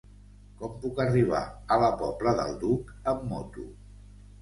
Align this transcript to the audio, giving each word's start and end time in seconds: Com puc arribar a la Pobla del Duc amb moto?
Com 0.61 0.73
puc 0.85 1.01
arribar 1.03 1.43
a 1.77 1.79
la 1.85 1.91
Pobla 2.01 2.35
del 2.43 2.59
Duc 2.67 2.93
amb 3.15 3.33
moto? 3.37 3.71